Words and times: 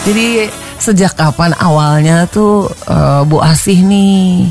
Jadi 0.00 0.48
sejak 0.80 1.12
kapan 1.12 1.52
awalnya 1.60 2.24
tuh 2.24 2.72
uh, 2.88 3.20
Bu 3.28 3.44
Asih 3.44 3.84
nih 3.84 4.48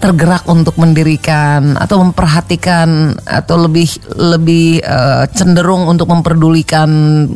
tergerak 0.00 0.44
untuk 0.48 0.76
mendirikan 0.80 1.76
atau 1.76 2.00
memperhatikan 2.04 3.16
atau 3.24 3.56
lebih 3.60 3.88
lebih 4.16 4.80
uh, 4.84 5.24
cenderung 5.32 5.88
untuk 5.88 6.08
memperdulikan 6.08 6.88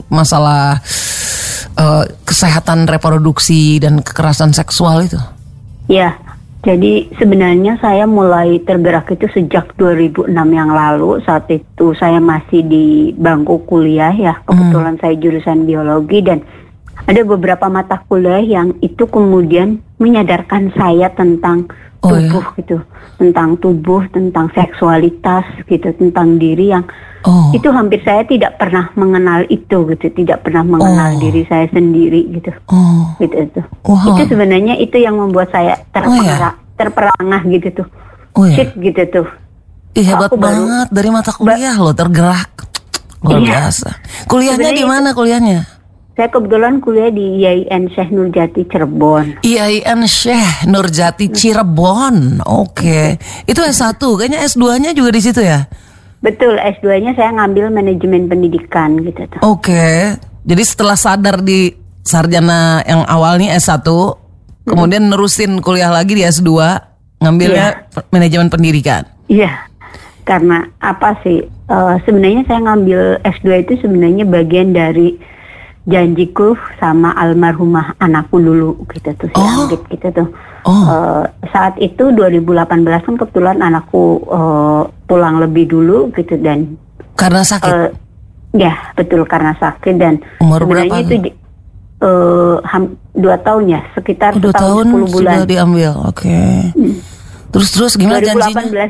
masalah 0.09 0.81
uh, 1.77 2.05
kesehatan 2.25 2.89
reproduksi 2.89 3.81
dan 3.81 4.01
kekerasan 4.01 4.57
seksual 4.57 5.05
itu? 5.05 5.21
Ya, 5.89 6.17
jadi 6.61 7.09
sebenarnya 7.17 7.81
saya 7.81 8.05
mulai 8.05 8.61
tergerak 8.61 9.09
itu 9.17 9.27
sejak 9.33 9.73
2006 9.81 10.29
yang 10.33 10.71
lalu. 10.73 11.21
Saat 11.25 11.49
itu 11.49 11.97
saya 11.97 12.21
masih 12.21 12.61
di 12.65 13.17
bangku 13.17 13.65
kuliah 13.65 14.13
ya. 14.13 14.37
Kebetulan 14.45 14.97
hmm. 14.97 15.03
saya 15.03 15.15
jurusan 15.17 15.65
biologi 15.65 16.21
dan 16.21 16.45
ada 17.07 17.23
beberapa 17.25 17.67
mata 17.73 18.03
kuliah 18.09 18.43
yang 18.43 18.77
itu 18.85 19.09
kemudian 19.09 19.81
menyadarkan 20.01 20.73
saya 20.77 21.13
tentang 21.13 21.69
oh, 22.05 22.13
ya? 22.17 22.29
tubuh 22.29 22.45
ya? 22.45 22.57
gitu, 22.61 22.77
tentang 23.21 23.49
tubuh, 23.61 24.03
tentang 24.13 24.47
seksualitas 24.53 25.45
gitu, 25.69 25.89
tentang 25.97 26.41
diri 26.41 26.73
yang 26.73 26.85
oh. 27.25 27.53
itu 27.53 27.69
hampir 27.73 28.01
saya 28.05 28.25
tidak 28.25 28.57
pernah 28.57 28.89
mengenal 28.97 29.45
itu 29.49 29.85
gitu, 29.95 30.07
tidak 30.13 30.45
pernah 30.45 30.65
mengenal 30.65 31.17
oh. 31.17 31.21
diri 31.21 31.43
saya 31.49 31.67
sendiri 31.73 32.21
gitu, 32.41 32.51
oh. 32.73 33.17
gitu 33.21 33.37
itu. 33.37 33.61
Wow. 33.85 34.17
Itu 34.17 34.23
sebenarnya 34.37 34.75
itu 34.81 34.97
yang 35.01 35.17
membuat 35.17 35.53
saya 35.53 35.77
terperangah, 35.93 36.37
oh, 36.37 36.53
ya? 36.57 36.77
terperangah 36.77 37.43
gitu 37.49 37.69
tuh, 37.85 37.87
oh, 38.37 38.45
ya? 38.49 38.55
shit 38.57 38.71
gitu 38.77 39.03
tuh. 39.09 39.29
Ih, 39.91 40.07
hebat 40.07 40.31
banget 40.31 40.87
baru, 40.87 40.95
dari 40.95 41.09
mata 41.11 41.35
kuliah 41.35 41.75
loh 41.75 41.91
tergerak 41.91 42.51
luar 43.27 43.43
iya. 43.43 43.49
biasa. 43.67 43.89
Kuliahnya 44.31 44.71
di 44.71 44.85
mana 44.87 45.11
kuliahnya? 45.11 45.80
Saya 46.21 46.37
kebetulan 46.37 46.85
kuliah 46.85 47.09
di 47.09 47.41
IAIN 47.41 47.89
Syekh 47.97 48.13
Nurjati 48.13 48.69
Cirebon. 48.69 49.41
IAIN 49.41 50.05
Syekh 50.05 50.69
Nurjati 50.69 51.33
Cirebon. 51.33 52.45
Oke. 52.45 53.17
Okay. 53.17 53.49
Itu 53.49 53.65
S1, 53.65 53.97
kayaknya 53.97 54.45
S2-nya 54.45 54.93
juga 54.93 55.17
di 55.17 55.21
situ 55.25 55.41
ya? 55.41 55.65
Betul, 56.21 56.61
S2-nya 56.61 57.17
saya 57.17 57.33
ngambil 57.33 57.73
manajemen 57.73 58.29
pendidikan 58.29 59.01
gitu 59.01 59.17
tuh. 59.33 59.41
Oke. 59.49 59.73
Okay. 59.73 59.97
Jadi 60.45 60.61
setelah 60.61 60.93
sadar 60.93 61.41
di 61.41 61.73
sarjana 62.05 62.85
yang 62.85 63.01
awalnya 63.09 63.57
S1, 63.57 63.81
hmm. 63.81 64.69
kemudian 64.69 65.09
nerusin 65.09 65.65
kuliah 65.65 65.89
lagi 65.89 66.21
di 66.21 66.29
S2, 66.29 66.53
ngambilnya 67.17 67.89
yeah. 67.97 68.05
manajemen 68.13 68.53
pendidikan. 68.53 69.09
Iya. 69.25 69.57
Karena 70.29 70.69
apa 70.85 71.17
sih? 71.25 71.49
Uh, 71.65 71.97
sebenarnya 72.05 72.45
saya 72.45 72.61
ngambil 72.61 73.25
S2 73.25 73.65
itu 73.65 73.81
sebenarnya 73.81 74.29
bagian 74.29 74.77
dari 74.77 75.17
janjiku 75.89 76.57
sama 76.77 77.17
almarhumah 77.17 77.97
anakku 77.97 78.37
dulu 78.37 78.85
gitu 78.93 79.11
tuh 79.17 79.29
si 79.33 79.41
oh. 79.41 79.49
Anggit 79.65 79.83
gitu 79.89 80.09
tuh. 80.13 80.29
Oh. 80.69 80.85
Uh, 80.85 81.25
saat 81.49 81.77
itu 81.81 82.13
2018 82.13 82.69
kan 82.85 83.15
kebetulan 83.17 83.57
anakku 83.65 84.21
uh, 84.29 84.85
pulang 85.09 85.41
lebih 85.41 85.73
dulu 85.73 86.13
gitu 86.13 86.37
dan 86.37 86.77
karena 87.17 87.41
sakit. 87.41 87.73
Uh, 87.73 87.91
ya 88.53 88.77
betul 88.93 89.25
karena 89.25 89.57
sakit 89.57 89.95
dan 89.97 90.21
Umur 90.43 90.69
sebenarnya 90.69 91.01
itu 91.01 91.15
uh, 92.05 92.61
ham, 92.65 92.97
dua 93.17 93.37
tahun 93.41 93.79
ya 93.79 93.81
sekitar 93.97 94.37
oh, 94.37 94.41
dua 94.43 94.53
tahun, 94.53 94.85
tahun 94.85 95.09
10 95.09 95.15
bulan. 95.17 95.33
Sudah 95.41 95.49
diambil, 95.49 95.91
oke. 95.97 96.17
Okay. 96.21 96.57
Hmm. 96.77 96.95
Terus 97.51 97.69
terus 97.75 97.93
gimana 97.99 98.23
2018, 98.23 98.31
janjinya? 98.31 98.87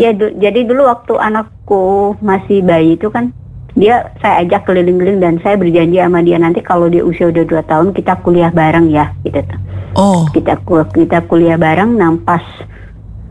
Ya, 0.00 0.10
du, 0.16 0.32
jadi 0.40 0.64
dulu 0.64 0.88
waktu 0.88 1.14
anakku 1.18 2.16
masih 2.24 2.64
bayi 2.64 2.96
itu 2.96 3.10
kan 3.10 3.34
dia 3.74 4.14
saya 4.22 4.46
ajak 4.46 4.70
keliling-keliling 4.70 5.18
dan 5.18 5.34
saya 5.42 5.58
berjanji 5.58 5.98
sama 5.98 6.22
dia 6.22 6.38
nanti 6.38 6.62
kalau 6.62 6.86
dia 6.86 7.02
usia 7.02 7.26
udah 7.26 7.42
dua 7.42 7.62
tahun 7.66 7.90
kita 7.90 8.22
kuliah 8.22 8.54
bareng 8.54 8.86
ya 8.90 9.10
gitu 9.26 9.42
tuh. 9.42 9.60
Oh. 9.98 10.22
Kita 10.30 10.62
kita 10.94 11.26
kuliah 11.26 11.58
bareng 11.58 11.98
nah 11.98 12.14
pas 12.22 12.42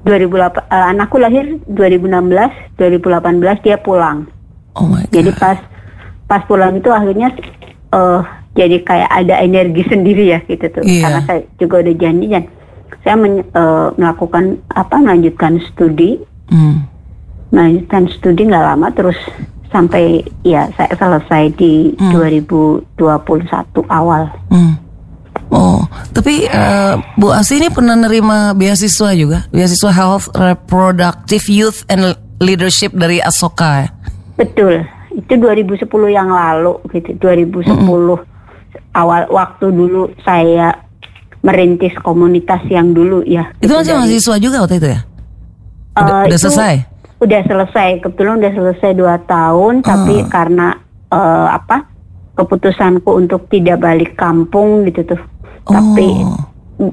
2008 0.04 0.68
uh, 0.68 0.92
anakku 0.92 1.16
lahir 1.16 1.64
2016 1.72 2.76
2018 2.76 3.64
dia 3.64 3.80
pulang. 3.80 4.28
Oh 4.76 4.84
my 4.84 5.08
God. 5.08 5.16
Jadi 5.16 5.32
pas 5.40 5.60
pas 6.28 6.44
pulang 6.44 6.76
itu 6.76 6.92
akhirnya 6.92 7.32
uh, 7.96 8.20
jadi 8.52 8.84
kayak 8.84 9.10
ada 9.24 9.40
energi 9.40 9.88
sendiri 9.92 10.36
ya 10.36 10.40
gitu 10.44 10.68
tuh 10.68 10.84
yeah. 10.84 11.08
karena 11.08 11.20
saya 11.24 11.40
juga 11.56 11.76
udah 11.88 11.96
janji 11.96 12.26
dan 12.28 12.44
saya 13.04 13.16
men, 13.16 13.48
uh, 13.56 13.96
melakukan 13.96 14.60
apa 14.76 14.96
melanjutkan 15.00 15.64
studi. 15.72 16.20
Mm. 16.52 16.84
Melanjutkan 17.54 18.04
studi 18.12 18.50
nggak 18.50 18.66
lama 18.66 18.88
terus 18.92 19.20
sampai 19.74 20.22
ya 20.46 20.70
saya 20.78 20.94
selesai 20.94 21.58
di 21.58 21.98
hmm. 21.98 22.14
2021 22.14 23.02
awal. 23.90 24.30
Hmm. 24.54 24.78
Oh, 25.54 25.86
tapi 26.14 26.46
uh, 26.50 26.98
Bu 27.18 27.34
Asi 27.34 27.62
ini 27.62 27.70
pernah 27.70 27.98
nerima 27.98 28.54
beasiswa 28.54 29.14
juga, 29.14 29.46
beasiswa 29.50 29.92
Health 29.94 30.30
Reproductive 30.34 31.46
Youth 31.50 31.86
and 31.90 32.14
Leadership 32.42 32.94
dari 32.94 33.22
Asoka. 33.22 33.86
Ya? 33.86 33.90
Betul, 34.38 34.86
itu 35.14 35.34
2010 35.38 35.86
yang 36.10 36.30
lalu 36.34 36.78
gitu, 36.90 37.18
2010 37.22 37.70
-hmm. 37.70 38.18
awal 38.98 39.22
waktu 39.30 39.66
dulu 39.70 40.10
saya 40.26 40.74
merintis 41.44 41.94
komunitas 42.02 42.64
yang 42.72 42.96
dulu 42.96 43.22
ya. 43.28 43.52
Itu 43.60 43.76
masih 43.76 43.94
mahasiswa 43.94 44.36
juga 44.42 44.64
waktu 44.64 44.80
itu 44.82 44.90
ya? 44.90 45.00
Udah, 45.94 46.14
uh, 46.18 46.26
udah 46.26 46.40
selesai? 46.40 46.93
Udah 47.22 47.42
selesai 47.46 48.02
kebetulan 48.02 48.40
udah 48.42 48.54
selesai 48.54 48.92
dua 48.98 49.16
tahun 49.28 49.82
uh. 49.82 49.86
tapi 49.86 50.16
karena 50.28 50.80
uh, 51.14 51.48
apa 51.54 51.90
keputusanku 52.34 53.14
untuk 53.14 53.46
tidak 53.50 53.82
balik 53.82 54.18
kampung 54.18 54.86
gitu 54.90 55.06
tuh 55.06 55.22
oh. 55.70 55.74
tapi 55.74 56.08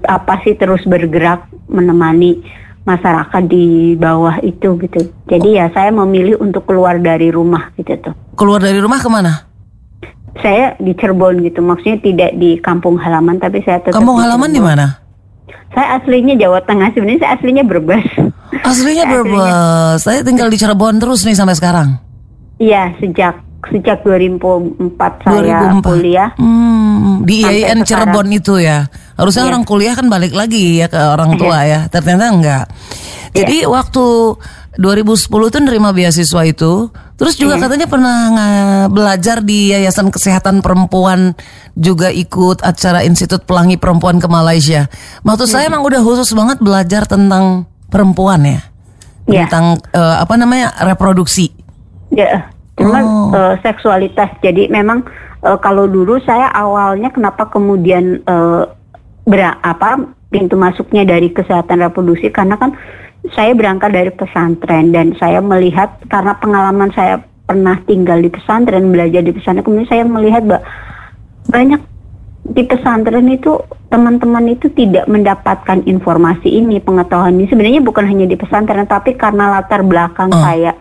apa 0.05 0.45
sih 0.45 0.55
terus 0.55 0.85
bergerak 0.85 1.49
menemani 1.67 2.45
masyarakat 2.85 3.43
di 3.49 3.97
bawah 3.97 4.41
itu 4.45 4.77
gitu 4.81 5.01
jadi 5.29 5.49
oh. 5.49 5.57
ya 5.57 5.67
saya 5.73 5.91
memilih 5.93 6.37
untuk 6.41 6.69
keluar 6.69 7.01
dari 7.01 7.33
rumah 7.33 7.73
gitu 7.81 7.97
tuh 8.01 8.15
keluar 8.37 8.61
dari 8.61 8.79
rumah 8.81 9.01
ke 9.01 9.09
mana 9.09 9.51
saya 10.41 10.77
di 10.79 10.93
Cirebon 10.95 11.43
gitu 11.45 11.61
maksudnya 11.61 11.99
tidak 12.01 12.31
di 12.39 12.61
kampung 12.61 12.97
halaman 13.01 13.41
tapi 13.41 13.65
saya 13.65 13.83
tetap 13.83 13.99
kampung 13.99 14.21
halaman 14.21 14.53
di 14.53 14.63
mana 14.63 15.01
saya 15.71 16.03
aslinya 16.03 16.35
Jawa 16.39 16.61
Tengah 16.67 16.91
sebenarnya 16.95 17.21
saya 17.23 17.33
aslinya 17.39 17.65
Brebes 17.67 18.07
Aslinya 18.59 19.05
Brebes. 19.07 20.03
Saya 20.03 20.21
tinggal 20.27 20.51
di 20.51 20.59
Cirebon 20.59 20.99
terus 20.99 21.23
nih 21.23 21.39
sampai 21.39 21.55
sekarang. 21.55 21.89
Iya, 22.61 22.93
sejak 22.99 23.41
sejak 23.69 24.01
2004 24.03 24.97
saya 25.25 25.81
2004. 25.85 25.85
kuliah. 25.85 26.31
Hmm, 26.41 27.23
di 27.29 27.45
IAIN 27.45 27.85
Cirebon 27.85 28.29
itu 28.33 28.57
ya. 28.59 28.89
Harusnya 29.21 29.45
iya. 29.45 29.51
orang 29.53 29.63
kuliah 29.69 29.93
kan 29.93 30.09
balik 30.09 30.33
lagi 30.33 30.81
ya 30.81 30.89
ke 30.89 30.97
orang 30.97 31.37
tua 31.37 31.65
iya. 31.65 31.87
ya. 31.87 31.93
Ternyata 31.93 32.27
enggak. 32.33 32.65
Jadi 33.37 33.63
iya. 33.63 33.71
waktu 33.71 34.07
2010 34.81 35.29
tuh 35.29 35.61
nerima 35.61 35.93
beasiswa 35.93 36.43
itu, 36.47 36.89
terus 37.21 37.37
juga 37.37 37.61
iya. 37.61 37.63
katanya 37.69 37.87
pernah 37.87 38.19
belajar 38.89 39.45
di 39.45 39.77
Yayasan 39.77 40.09
Kesehatan 40.09 40.65
Perempuan, 40.65 41.37
juga 41.77 42.09
ikut 42.09 42.65
acara 42.65 43.05
Institut 43.05 43.45
Pelangi 43.45 43.77
Perempuan 43.77 44.19
ke 44.19 44.27
Malaysia. 44.27 44.89
Maksud 45.23 45.47
saya 45.47 45.69
iya. 45.69 45.71
emang 45.71 45.85
udah 45.85 46.01
khusus 46.01 46.33
banget 46.33 46.59
belajar 46.65 47.05
tentang 47.05 47.70
perempuan 47.91 48.47
ya, 48.47 48.61
ya. 49.27 49.45
tentang 49.45 49.83
uh, 49.93 50.23
apa 50.23 50.35
namanya 50.39 50.73
reproduksi. 50.87 51.51
Ya, 52.15 52.49
cuman 52.79 53.05
oh. 53.05 53.35
uh, 53.35 53.55
seksualitas. 53.61 54.31
Jadi 54.41 54.71
memang 54.71 55.05
uh, 55.43 55.59
kalau 55.59 55.91
dulu 55.91 56.23
saya 56.23 56.49
awalnya 56.55 57.11
kenapa 57.11 57.51
kemudian 57.51 58.23
uh, 58.25 58.71
ber 59.27 59.59
apa 59.61 60.11
pintu 60.31 60.55
masuknya 60.55 61.03
dari 61.03 61.35
kesehatan 61.35 61.83
reproduksi 61.83 62.31
karena 62.31 62.55
kan 62.57 62.79
saya 63.37 63.53
berangkat 63.53 63.93
dari 63.93 64.11
pesantren 64.15 64.95
dan 64.95 65.13
saya 65.21 65.45
melihat 65.45 65.93
karena 66.09 66.33
pengalaman 66.41 66.89
saya 66.97 67.21
pernah 67.45 67.77
tinggal 67.85 68.23
di 68.23 68.31
pesantren 68.33 68.95
belajar 68.95 69.21
di 69.21 69.35
pesantren 69.35 69.67
kemudian 69.67 69.91
saya 69.91 70.05
melihat 70.07 70.43
bahwa 70.47 70.63
banyak 71.51 71.83
di 72.51 72.67
pesantren 72.67 73.31
itu 73.31 73.63
teman-teman 73.87 74.51
itu 74.51 74.67
tidak 74.75 75.07
mendapatkan 75.07 75.87
informasi 75.87 76.51
ini, 76.51 76.83
pengetahuan 76.83 77.39
ini. 77.39 77.47
Sebenarnya 77.47 77.79
bukan 77.79 78.03
hanya 78.11 78.27
di 78.27 78.35
pesantren, 78.35 78.91
tapi 78.91 79.15
karena 79.15 79.55
latar 79.55 79.87
belakang 79.87 80.35
uh. 80.35 80.43
saya 80.43 80.75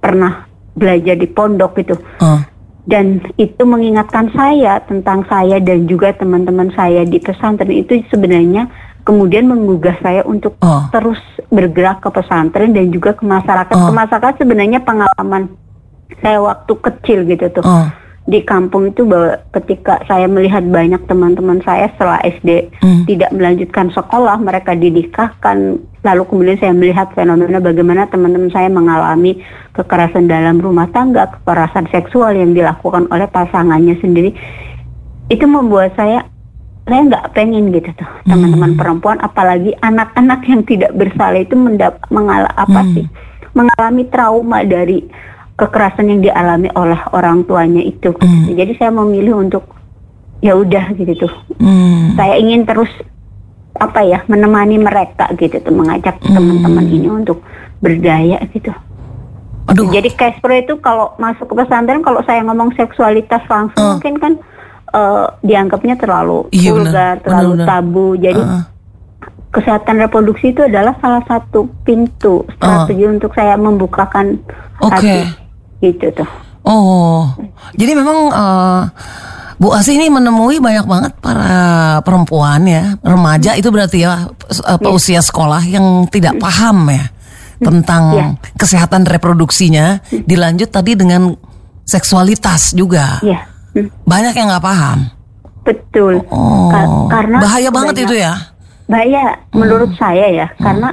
pernah 0.00 0.48
belajar 0.72 1.12
di 1.20 1.28
pondok 1.28 1.72
itu. 1.84 1.96
Uh. 2.16 2.40
Dan 2.88 3.20
itu 3.36 3.62
mengingatkan 3.62 4.32
saya 4.32 4.80
tentang 4.88 5.22
saya 5.28 5.60
dan 5.60 5.84
juga 5.84 6.16
teman-teman 6.16 6.72
saya 6.72 7.04
di 7.04 7.20
pesantren 7.20 7.70
itu 7.70 8.02
sebenarnya 8.10 8.66
kemudian 9.04 9.46
menggugah 9.46 10.00
saya 10.00 10.24
untuk 10.24 10.56
uh. 10.64 10.88
terus 10.96 11.20
bergerak 11.52 12.00
ke 12.00 12.08
pesantren 12.08 12.72
dan 12.72 12.88
juga 12.88 13.12
ke 13.12 13.22
masyarakat. 13.28 13.76
Uh. 13.76 13.84
Ke 13.84 13.92
masyarakat 13.92 14.34
sebenarnya 14.40 14.80
pengalaman 14.80 15.52
saya 16.24 16.40
waktu 16.40 16.72
kecil 16.72 17.28
gitu 17.28 17.60
tuh. 17.60 17.64
Uh 17.68 18.01
di 18.22 18.38
kampung 18.46 18.94
itu 18.94 19.02
bahwa 19.02 19.34
ketika 19.58 19.98
saya 20.06 20.30
melihat 20.30 20.62
banyak 20.62 21.02
teman-teman 21.10 21.58
saya 21.66 21.90
setelah 21.94 22.22
SD 22.22 22.70
hmm. 22.78 23.02
tidak 23.10 23.34
melanjutkan 23.34 23.90
sekolah, 23.90 24.38
mereka 24.38 24.78
didikahkan, 24.78 25.82
lalu 26.06 26.22
kemudian 26.30 26.58
saya 26.62 26.70
melihat 26.70 27.10
fenomena 27.18 27.58
bagaimana 27.58 28.06
teman-teman 28.06 28.50
saya 28.54 28.70
mengalami 28.70 29.42
kekerasan 29.74 30.30
dalam 30.30 30.62
rumah 30.62 30.86
tangga, 30.94 31.34
kekerasan 31.34 31.90
seksual 31.90 32.30
yang 32.38 32.54
dilakukan 32.54 33.10
oleh 33.10 33.26
pasangannya 33.26 33.98
sendiri. 33.98 34.30
itu 35.30 35.48
membuat 35.48 35.96
saya 35.96 36.28
saya 36.82 37.08
nggak 37.08 37.30
pengen 37.32 37.70
gitu 37.70 37.88
tuh 37.94 38.10
teman-teman 38.26 38.74
perempuan 38.74 39.16
apalagi 39.22 39.70
anak-anak 39.80 40.42
yang 40.44 40.60
tidak 40.66 40.90
bersalah 40.92 41.38
itu 41.38 41.54
mendap 41.54 42.02
mengal 42.10 42.42
apa 42.58 42.82
Hmm. 42.82 42.92
sih 42.92 43.06
mengalami 43.54 44.02
trauma 44.10 44.66
dari 44.66 45.06
kekerasan 45.62 46.10
yang 46.10 46.20
dialami 46.20 46.66
oleh 46.74 46.98
orang 47.10 47.46
tuanya 47.46 47.78
itu 47.80 48.10
Hmm. 48.12 48.50
jadi 48.50 48.72
saya 48.74 48.90
memilih 48.90 49.38
untuk 49.38 49.62
ya 50.40 50.54
udah 50.54 50.90
gitu 50.92 51.22
tuh 51.22 51.32
Hmm. 51.56 52.18
saya 52.18 52.34
ingin 52.36 52.66
terus 52.66 52.90
apa 53.72 54.02
ya 54.02 54.20
menemani 54.26 54.76
mereka 54.76 55.30
gitu 55.34 55.54
tuh 55.56 55.70
mengajak 55.70 56.18
Hmm. 56.18 56.34
teman-teman 56.34 56.86
ini 56.86 57.08
untuk 57.08 57.38
berdaya 57.78 58.42
gitu 58.50 58.74
Aduh. 59.64 59.88
jadi 59.88 60.10
Casper 60.10 60.60
itu 60.60 60.74
kalau 60.78 61.14
masuk 61.16 61.46
ke 61.46 61.54
pesantren 61.56 62.02
kalau 62.02 62.18
saya 62.22 62.42
ngomong 62.42 62.74
seksualitas 62.74 63.40
langsung 63.46 63.78
Uh. 63.78 63.90
mungkin 63.96 64.14
kan 64.18 64.32
eh, 64.92 65.26
dianggapnya 65.40 65.96
terlalu 65.96 66.52
Iya, 66.52 66.68
vulgar, 66.70 67.16
benar. 67.16 67.24
terlalu 67.24 67.50
Benar-benar. 67.56 67.68
tabu. 67.80 68.06
Jadi 68.14 68.42
Uh-uh. 68.44 68.62
kesehatan 69.48 69.96
reproduksi 69.98 70.46
itu 70.48 70.60
adalah 70.62 70.92
salah 70.98 71.24
satu 71.24 71.64
pintu 71.80 72.44
strategi 72.52 73.04
untuk 73.04 73.32
saya 73.32 73.56
membukakan 73.56 74.36
Oke. 74.80 74.92
hati 74.92 75.16
gitu 75.82 76.06
tuh. 76.14 76.28
Oh, 76.62 77.26
jadi 77.74 77.92
memang 77.92 78.30
eh, 78.30 78.82
Bu 79.58 79.70
Asi 79.70 79.94
ini 79.94 80.06
menemui 80.06 80.58
banyak 80.58 80.86
banget 80.86 81.12
para 81.18 81.54
perempuan 82.00 82.62
ya, 82.64 82.94
remaja 82.98 83.54
itu 83.54 83.66
berarti 83.68 84.02
ya 84.02 84.26
apa 84.64 84.88
usia 84.88 85.18
sekolah 85.18 85.62
yang 85.62 85.82
tidak 86.06 86.38
paham 86.38 86.86
ya 86.86 87.10
tentang 87.58 88.02
Iya. 88.10 88.26
kesehatan 88.56 89.02
reproduksinya. 89.04 90.02
Dilanjut 90.08 90.66
tadi 90.68 90.94
dengan 90.94 91.34
seksualitas 91.84 92.72
juga. 92.72 93.18
Iya. 93.22 93.42
Hmm, 93.72 93.88
Banyak 94.02 94.34
yang 94.34 94.48
nggak 94.48 94.62
paham. 94.62 94.98
betul. 95.62 96.18
Oh, 96.26 96.66
Ka- 96.68 96.90
karena 97.08 97.38
bahaya 97.38 97.70
banget 97.70 97.94
banyak- 97.94 98.06
itu 98.06 98.14
ya. 98.18 98.34
Bahaya 98.86 99.22
menurut 99.50 99.94
saya 99.94 100.26
ya, 100.28 100.46
karena 100.58 100.90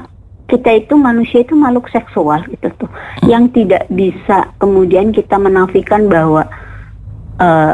kita 0.50 0.82
itu 0.82 0.98
manusia 0.98 1.46
itu 1.46 1.54
makhluk 1.54 1.86
seksual 1.94 2.42
gitu 2.50 2.68
tuh, 2.82 2.90
yang 3.30 3.48
tidak 3.54 3.86
bisa 3.94 4.50
kemudian 4.58 5.14
kita 5.14 5.38
menafikan 5.38 6.10
bahwa 6.10 6.50
eh, 7.38 7.74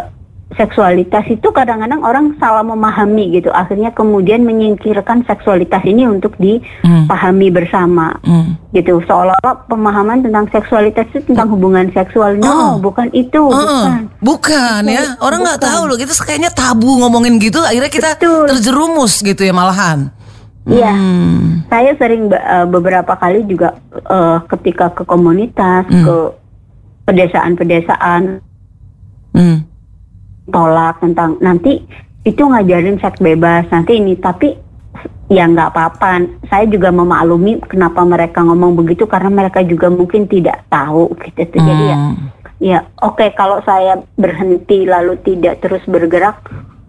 seksualitas 0.56 1.26
itu 1.28 1.52
kadang-kadang 1.52 2.00
orang 2.06 2.32
salah 2.40 2.62
memahami 2.64 3.34
gitu, 3.34 3.50
akhirnya 3.52 3.92
kemudian 3.92 4.46
menyingkirkan 4.46 5.26
seksualitas 5.26 5.82
ini 5.84 6.06
untuk 6.06 6.38
dipahami 6.38 7.50
bersama. 7.50 8.14
Hmm. 8.24 8.56
gitu 8.76 9.00
seolah-olah 9.08 9.72
pemahaman 9.72 10.20
tentang 10.20 10.52
seksualitas 10.52 11.08
itu 11.16 11.32
tentang 11.32 11.48
hubungan 11.48 11.88
seksual 11.96 12.36
no 12.36 12.52
Oh. 12.52 12.72
bukan 12.84 13.08
itu 13.16 13.40
Heeh. 13.40 13.64
bukan 13.64 14.00
bukan 14.20 14.82
ya, 14.92 15.16
orang 15.24 15.48
nggak 15.48 15.64
tahu 15.64 15.82
loh. 15.88 15.96
Kita 15.96 16.12
kayaknya 16.28 16.52
tabu 16.52 17.00
ngomongin 17.00 17.40
gitu. 17.40 17.64
Akhirnya 17.64 17.88
kita 17.88 18.20
Betul. 18.20 18.52
terjerumus 18.52 19.24
gitu 19.24 19.48
ya 19.48 19.56
malahan. 19.56 20.12
Iya, 20.66 20.94
Hmm. 20.98 21.62
saya 21.70 21.94
sering 21.96 22.26
eh, 22.28 22.66
beberapa 22.66 23.14
kali 23.14 23.46
juga 23.46 23.78
eh, 23.94 24.38
ketika 24.50 24.90
ke 24.92 25.06
komunitas, 25.06 25.86
Hmm. 25.86 26.06
ke 26.06 26.16
pedesaan-pedesaan 27.06 28.42
Hmm. 29.36 29.58
tolak 30.50 30.98
tentang 31.02 31.38
nanti 31.38 31.86
itu 32.26 32.42
ngajarin 32.42 32.98
seks 32.98 33.22
bebas 33.22 33.70
nanti 33.70 34.02
ini, 34.02 34.18
tapi 34.18 34.58
ya 35.30 35.46
nggak 35.46 35.70
apa-apa. 35.70 36.26
Saya 36.50 36.66
juga 36.66 36.90
memaklumi 36.90 37.62
kenapa 37.66 38.02
mereka 38.02 38.42
ngomong 38.42 38.74
begitu 38.74 39.06
karena 39.06 39.30
mereka 39.30 39.62
juga 39.62 39.94
mungkin 39.94 40.26
tidak 40.26 40.66
tahu 40.66 41.14
gitu. 41.22 41.62
Jadi 41.62 41.84
ya, 41.86 41.98
Hmm. 41.98 42.16
ya 42.58 42.80
oke 43.06 43.38
kalau 43.38 43.62
saya 43.62 44.02
berhenti 44.18 44.90
lalu 44.90 45.14
tidak 45.22 45.62
terus 45.62 45.86
bergerak, 45.86 46.42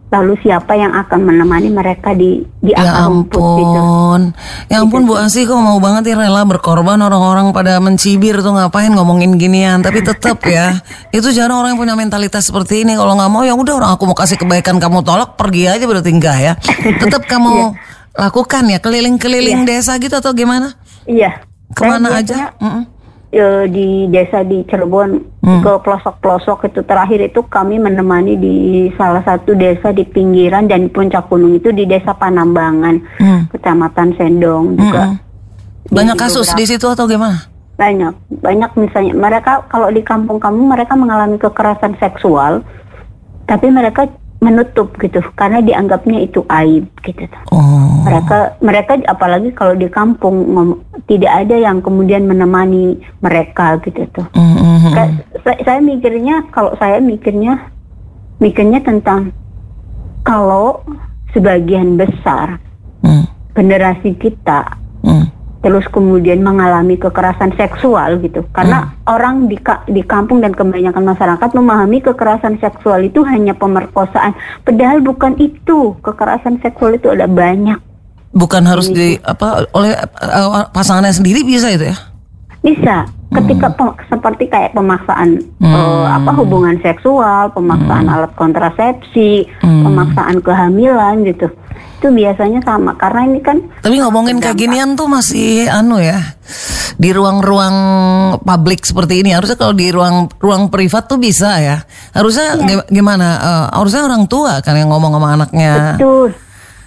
lalu 0.06 0.38
siapa 0.38 0.78
yang 0.78 0.94
akan 0.94 1.26
menemani 1.26 1.66
mereka 1.66 2.14
di 2.14 2.46
di 2.62 2.70
Ya 2.70 2.86
akar 2.86 3.10
rumput 3.10 3.42
gitu. 3.42 3.74
ampun, 3.74 4.20
ya 4.70 4.76
ampun 4.78 5.02
Bu 5.02 5.18
Asi 5.18 5.42
kok 5.42 5.58
mau 5.58 5.82
banget 5.82 6.14
ya 6.14 6.14
rela 6.14 6.46
berkorban 6.46 7.02
orang-orang 7.02 7.50
pada 7.50 7.82
mencibir 7.82 8.38
tuh 8.38 8.54
ngapain 8.54 8.94
ngomongin 8.94 9.34
ginian 9.34 9.82
Tapi 9.82 10.06
tetap 10.06 10.38
ya, 10.46 10.78
itu 11.16 11.26
jarang 11.34 11.58
orang 11.58 11.74
yang 11.74 11.80
punya 11.82 11.94
mentalitas 11.98 12.46
seperti 12.46 12.86
ini 12.86 12.94
Kalau 12.94 13.18
nggak 13.18 13.30
mau 13.34 13.42
ya 13.42 13.58
udah 13.58 13.74
orang 13.82 13.90
aku 13.98 14.06
mau 14.06 14.14
kasih 14.14 14.38
kebaikan 14.38 14.78
kamu 14.78 15.02
tolak 15.02 15.34
pergi 15.34 15.74
aja 15.74 15.84
berarti 15.84 16.10
enggak 16.14 16.36
ya 16.38 16.52
Tetap 17.02 17.26
kamu 17.26 17.74
lakukan 18.16 18.64
ya 18.72 18.78
keliling-keliling 18.80 19.68
desa 19.68 19.92
gitu 20.00 20.16
atau 20.16 20.32
gimana? 20.32 20.72
Iya. 21.04 21.44
Ke 21.76 21.84
mana 21.84 22.22
aja? 22.22 22.54
biasanya, 22.56 22.62
Mm-mm. 22.62 22.82
Eh, 23.28 23.64
di 23.66 24.06
desa 24.06 24.40
di 24.40 24.62
Cirebon 24.62 25.38
Hmm. 25.40 25.62
ke 25.62 25.72
pelosok-pelosok 25.78 26.66
itu 26.66 26.80
terakhir 26.82 27.22
itu 27.22 27.38
kami 27.46 27.78
menemani 27.78 28.34
di 28.34 28.56
salah 28.94 29.22
satu 29.22 29.54
desa 29.54 29.90
di 29.90 30.02
pinggiran 30.02 30.66
dan 30.66 30.82
di 30.82 30.90
puncak 30.90 31.26
gunung 31.26 31.54
itu 31.54 31.70
di 31.70 31.86
desa 31.86 32.10
Panambangan, 32.12 32.98
Hmm. 33.16 33.46
kecamatan 33.48 34.10
Sendong 34.14 34.74
juga. 34.74 35.14
Mm-mm. 35.14 35.22
Banyak 35.86 36.16
Di 36.16 36.20
kasus 36.20 36.42
beberapa- 36.44 36.58
di 36.58 36.64
situ 36.66 36.86
atau 36.88 37.06
gimana? 37.06 37.38
Banyak, 37.76 38.14
banyak 38.42 38.70
misalnya 38.74 39.14
mereka 39.14 39.62
kalau 39.68 39.86
di 39.86 40.02
kampung 40.02 40.42
kamu 40.42 40.66
mereka 40.66 40.98
mengalami 40.98 41.38
kekerasan 41.38 41.94
seksual, 41.96 42.66
tapi 43.44 43.70
mereka 43.70 44.10
menutup 44.36 44.90
gitu 44.96 45.22
karena 45.32 45.60
dianggapnya 45.60 46.20
itu 46.20 46.42
aib 46.42 46.90
gitu. 47.00 47.22
Oh, 47.48 47.85
Mereka 48.06 48.38
mereka 48.62 48.92
apalagi 49.04 49.50
kalau 49.50 49.74
di 49.74 49.90
kampung 49.90 50.36
tidak 51.06 51.46
ada 51.46 51.56
yang 51.58 51.82
kemudian 51.82 52.24
menemani 52.24 52.94
mereka 53.18 53.76
gitu 53.82 54.06
tuh. 54.14 54.26
Mm-mm. 54.32 54.94
Ka- 54.94 55.14
saya, 55.42 55.58
saya 55.62 55.78
mikirnya 55.82 56.46
kalau 56.50 56.72
saya 56.78 57.02
mikirnya 57.02 57.70
mikirnya 58.38 58.80
tentang 58.80 59.32
kalau 60.22 60.82
sebagian 61.32 61.96
besar 61.96 62.58
Mm, 63.04 63.28
generasi 63.54 64.18
kita 64.18 64.66
mm. 65.04 65.26
terus 65.62 65.86
kemudian 65.86 66.42
mengalami 66.42 66.96
kekerasan 66.96 67.54
seksual 67.54 68.18
gitu 68.18 68.42
karena 68.50 68.90
orang 69.06 69.46
di 69.46 69.54
ka- 69.54 69.86
di 69.86 70.02
kampung 70.02 70.42
dan 70.42 70.50
kebanyakan 70.50 71.06
masyarakat 71.06 71.50
memahami 71.54 72.02
kekerasan 72.02 72.58
seksual 72.58 73.04
itu 73.04 73.22
hanya 73.22 73.52
pemerkosaan 73.52 74.34
padahal 74.64 74.98
bukan 75.00 75.38
itu 75.38 75.94
kekerasan 76.02 76.58
seksual 76.58 76.98
itu 76.98 77.12
ada 77.12 77.30
banyak 77.30 77.78
Bukan 78.36 78.62
harus 78.62 78.86
di 78.86 79.16
apa 79.18 79.64
oleh 79.72 79.96
uh, 79.96 80.68
pasangannya 80.68 81.08
sendiri 81.10 81.40
bisa 81.40 81.72
itu 81.72 81.88
ya? 81.88 81.96
Bisa. 82.60 82.96
Ketika 83.26 83.68
pe- 83.68 83.98
seperti 84.06 84.46
kayak 84.46 84.70
pemaksaan 84.70 85.34
eh, 85.58 86.04
apa 86.06 86.30
hubungan 86.32 86.78
seksual, 86.78 87.50
pemaksaan 87.50 88.06
alat 88.06 88.30
kontrasepsi, 88.34 89.42
pemaksaan 89.58 90.38
kehamilan 90.38 91.24
gitu. 91.24 91.50
Itu 91.98 92.08
biasanya 92.08 92.62
sama. 92.62 92.94
Karena 92.94 93.26
ini 93.26 93.40
kan 93.40 93.58
Tapi 93.80 93.98
ngomongin 93.98 94.38
kayak 94.38 94.54
ginian 94.56 94.94
tuh 94.94 95.06
masih 95.06 95.66
anu 95.66 95.98
ya 95.98 96.22
di 96.96 97.10
ruang-ruang 97.10 97.76
publik 98.40 98.82
seperti 98.82 99.20
ini. 99.20 99.34
Harusnya 99.34 99.56
kalau 99.56 99.74
di 99.74 99.90
ruang 99.90 100.30
ruang 100.36 100.70
privat 100.70 101.06
tuh 101.06 101.18
bisa 101.18 101.58
ya. 101.58 101.82
Harusnya 102.12 102.56
gi- 102.58 102.88
gimana? 102.90 103.26
Eh, 103.36 103.66
harusnya 103.74 104.06
orang 104.06 104.26
tua 104.26 104.60
kan 104.60 104.74
yang 104.74 104.88
ngomong 104.88 105.12
sama 105.12 105.28
anaknya. 105.34 105.98
Betul. 105.98 106.30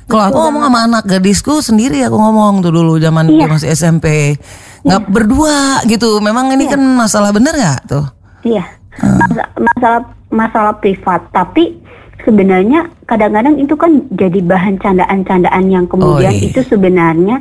Kalau 0.10 0.24
aku 0.26 0.38
ngomong 0.42 0.64
sama 0.66 0.80
anak 0.84 1.04
gadisku 1.06 1.62
sendiri 1.62 2.02
aku 2.02 2.18
ngomong 2.18 2.60
tuh 2.60 2.74
dulu 2.74 2.98
zaman 2.98 3.30
dia 3.30 3.46
masih 3.46 3.70
SMP 3.72 4.34
nggak 4.82 5.06
berdua 5.08 5.86
gitu. 5.86 6.18
Memang 6.20 6.50
ini 6.52 6.66
kan 6.66 6.82
masalah 6.82 7.30
bener 7.30 7.54
nggak 7.54 7.80
tuh? 7.86 8.06
Iya. 8.42 8.66
Masa- 9.00 9.52
masalah 9.56 10.02
masalah 10.30 10.74
privat, 10.76 11.22
tapi 11.30 11.78
sebenarnya 12.22 12.88
kadang-kadang 13.06 13.56
itu 13.56 13.74
kan 13.74 14.04
jadi 14.12 14.40
bahan 14.40 14.76
candaan-candaan 14.78 15.66
yang 15.68 15.86
kemudian 15.88 16.32
Oh, 16.32 16.36
iya. 16.36 16.48
itu 16.48 16.60
sebenarnya 16.64 17.38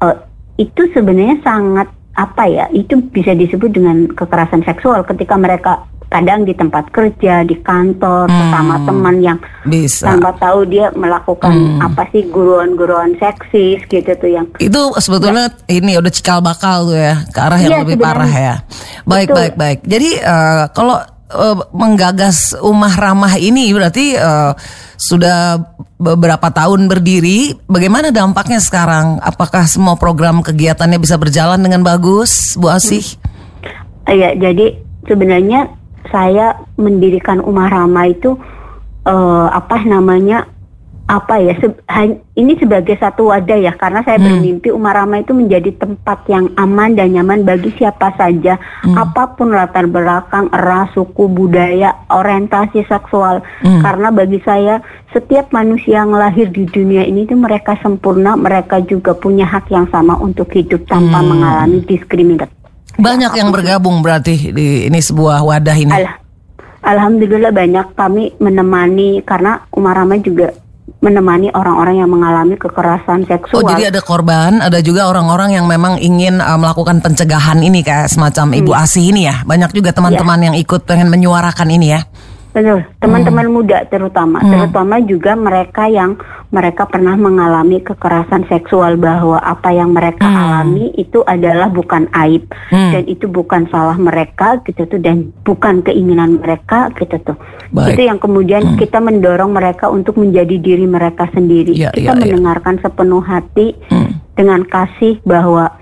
eh, 0.00 0.16
itu 0.56 0.82
sebenarnya 0.92 1.40
sangat 1.40 1.88
apa 2.14 2.44
ya? 2.46 2.66
Itu 2.70 3.00
bisa 3.06 3.32
disebut 3.32 3.70
dengan 3.70 4.10
kekerasan 4.10 4.62
seksual. 4.62 5.02
Ketika 5.02 5.34
mereka 5.34 5.86
kadang 6.10 6.42
di 6.42 6.50
tempat 6.52 6.90
kerja, 6.90 7.46
di 7.46 7.54
kantor, 7.62 8.26
bersama 8.26 8.82
teman 8.82 9.16
yang 9.22 9.38
bisa 9.62 10.10
tanpa 10.10 10.34
tahu 10.42 10.66
dia 10.66 10.90
melakukan 10.98 11.78
apa 11.78 12.02
sih 12.10 12.26
guruan-guruan 12.28 13.14
seksis 13.16 13.78
gitu 13.86 14.10
tuh 14.18 14.30
yang 14.30 14.46
itu 14.58 14.80
sebetulnya 14.98 15.54
ini 15.70 15.94
udah 15.94 16.10
cikal 16.10 16.42
bakal 16.42 16.90
tuh 16.90 16.98
ya 16.98 17.14
ke 17.30 17.38
arah 17.38 17.58
yang 17.62 17.70
Iya, 17.70 17.80
lebih 17.86 17.96
sebenarnya. 17.96 18.10
parah 18.26 18.32
ya. 18.34 18.54
Baik 19.06 19.28
Betul. 19.30 19.38
baik 19.38 19.54
baik. 19.54 19.78
Jadi 19.86 20.10
eh, 20.18 20.64
kalau 20.74 20.96
eh, 21.30 21.56
menggagas 21.70 22.38
umah 22.58 22.94
ramah 22.98 23.34
ini 23.38 23.70
berarti 23.70 24.18
eh, 24.18 24.52
sudah 24.98 25.62
beberapa 25.96 26.48
tahun 26.50 26.90
berdiri. 26.90 27.54
Bagaimana 27.70 28.10
dampaknya 28.10 28.58
sekarang? 28.58 29.22
Apakah 29.22 29.68
semua 29.70 29.94
program 29.94 30.42
kegiatannya 30.42 30.98
bisa 30.98 31.14
berjalan 31.20 31.60
dengan 31.60 31.86
bagus, 31.86 32.56
Bu 32.58 32.66
Asih? 32.72 33.04
Iya, 34.10 34.34
jadi 34.34 34.74
sebenarnya 35.06 35.79
saya 36.12 36.58
mendirikan 36.76 37.40
Umar 37.40 37.72
Rama 37.72 38.06
itu 38.06 38.36
eh, 39.06 39.48
apa 39.50 39.82
namanya 39.86 40.46
apa 41.10 41.42
ya 41.42 41.58
se 41.58 41.66
ini 42.38 42.54
sebagai 42.54 42.94
satu 42.94 43.34
wadah 43.34 43.58
ya 43.58 43.74
karena 43.74 44.06
saya 44.06 44.22
hmm. 44.22 44.26
bermimpi 44.30 44.68
Umarama 44.70 45.18
itu 45.18 45.34
menjadi 45.34 45.74
tempat 45.74 46.22
yang 46.30 46.54
aman 46.54 46.94
dan 46.94 47.10
nyaman 47.10 47.42
bagi 47.42 47.74
siapa 47.74 48.14
saja 48.14 48.54
hmm. 48.86 48.94
apa 48.94 49.34
pun 49.34 49.50
latar 49.50 49.90
belakang 49.90 50.46
ras 50.54 50.94
suku 50.94 51.26
budaya 51.26 52.06
orientasi 52.14 52.86
seksual 52.86 53.42
hmm. 53.66 53.82
karena 53.82 54.14
bagi 54.14 54.38
saya 54.46 54.78
setiap 55.10 55.50
manusia 55.50 56.06
yang 56.06 56.14
lahir 56.14 56.46
di 56.46 56.62
dunia 56.70 57.02
ini 57.02 57.26
itu 57.26 57.34
mereka 57.34 57.74
sempurna 57.82 58.38
mereka 58.38 58.78
juga 58.78 59.10
punya 59.10 59.50
hak 59.50 59.66
yang 59.66 59.90
sama 59.90 60.14
untuk 60.14 60.46
hidup 60.54 60.86
tanpa 60.86 61.18
hmm. 61.18 61.26
mengalami 61.26 61.78
diskriminasi 61.90 62.59
banyak 63.00 63.32
yang 63.34 63.48
bergabung 63.50 64.04
berarti 64.04 64.52
di 64.52 64.86
ini 64.86 65.00
sebuah 65.00 65.42
wadah 65.42 65.76
ini 65.76 65.92
Al 65.92 66.20
Alhamdulillah 66.80 67.52
banyak 67.52 67.92
kami 67.92 68.40
menemani 68.40 69.20
karena 69.20 69.60
Umarama 69.76 70.16
juga 70.16 70.48
menemani 71.00 71.48
orang-orang 71.56 72.04
yang 72.04 72.10
mengalami 72.12 72.58
kekerasan 72.60 73.24
seksual. 73.24 73.64
Oh, 73.64 73.68
jadi 73.68 73.88
ada 73.88 74.04
korban, 74.04 74.60
ada 74.60 74.82
juga 74.84 75.08
orang-orang 75.08 75.56
yang 75.56 75.64
memang 75.64 75.96
ingin 75.96 76.42
uh, 76.42 76.60
melakukan 76.60 77.00
pencegahan 77.00 77.62
ini 77.64 77.80
kayak 77.80 78.12
semacam 78.12 78.52
hmm. 78.52 78.58
Ibu 78.64 78.72
Asih 78.76 79.04
ini 79.14 79.24
ya. 79.24 79.40
Banyak 79.48 79.72
juga 79.72 79.96
teman-teman 79.96 80.38
ya. 80.40 80.44
yang 80.52 80.56
ikut 80.60 80.84
pengen 80.84 81.08
menyuarakan 81.08 81.68
ini 81.72 81.96
ya. 81.96 82.00
Betul, 82.50 82.82
teman-teman 82.98 83.46
hmm. 83.46 83.54
muda 83.54 83.78
terutama, 83.86 84.42
hmm. 84.42 84.50
terutama 84.50 84.98
juga 85.06 85.38
mereka 85.38 85.86
yang 85.86 86.18
mereka 86.50 86.82
pernah 86.90 87.14
mengalami 87.14 87.78
kekerasan 87.78 88.42
seksual 88.50 88.98
bahwa 88.98 89.38
apa 89.38 89.70
yang 89.70 89.94
mereka 89.94 90.26
hmm. 90.26 90.34
alami 90.34 90.90
itu 90.98 91.22
adalah 91.22 91.70
bukan 91.70 92.10
aib 92.26 92.50
hmm. 92.74 92.90
dan 92.90 93.02
itu 93.06 93.30
bukan 93.30 93.70
salah 93.70 93.94
mereka 93.94 94.58
gitu 94.66 94.82
tuh 94.82 94.98
dan 94.98 95.30
bukan 95.46 95.86
keinginan 95.86 96.42
mereka 96.42 96.90
gitu 96.98 97.22
tuh. 97.22 97.38
Baik. 97.70 97.94
Itu 97.94 98.02
yang 98.10 98.18
kemudian 98.18 98.74
hmm. 98.74 98.78
kita 98.82 98.98
mendorong 98.98 99.54
mereka 99.54 99.86
untuk 99.86 100.18
menjadi 100.18 100.58
diri 100.58 100.90
mereka 100.90 101.30
sendiri. 101.30 101.70
Ya, 101.78 101.94
kita 101.94 102.18
ya, 102.18 102.18
ya. 102.18 102.18
mendengarkan 102.18 102.82
ya. 102.82 102.90
sepenuh 102.90 103.22
hati 103.22 103.78
hmm. 103.94 104.34
dengan 104.34 104.66
kasih 104.66 105.22
bahwa 105.22 105.79